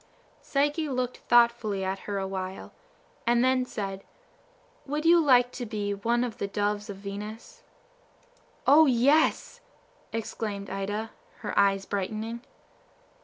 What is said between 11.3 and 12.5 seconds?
her eyes brightening.